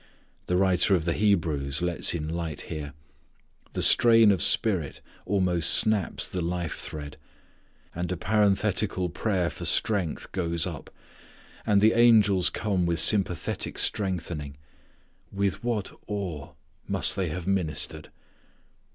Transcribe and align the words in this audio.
The 0.47 0.57
writer 0.57 0.95
of 0.95 1.05
the 1.05 1.13
Hebrews 1.13 1.83
lets 1.83 2.15
in 2.15 2.27
light 2.27 2.61
here. 2.61 2.93
The 3.73 3.83
strain 3.83 4.31
of 4.31 4.41
spirit 4.41 4.99
almost 5.27 5.69
snaps 5.69 6.27
the 6.27 6.41
life 6.41 6.75
thread. 6.79 7.17
And 7.93 8.11
a 8.11 8.17
parenthetical 8.17 9.09
prayer 9.09 9.47
for 9.51 9.65
strength 9.65 10.31
goes 10.31 10.65
up. 10.65 10.89
And 11.67 11.81
the 11.81 11.93
angels 11.93 12.49
come 12.49 12.87
with 12.87 12.99
sympathetic 12.99 13.77
strengthening. 13.77 14.57
With 15.31 15.63
what 15.63 15.91
awe 16.07 16.53
must 16.87 17.15
they 17.15 17.29
have 17.29 17.45
ministered! 17.45 18.09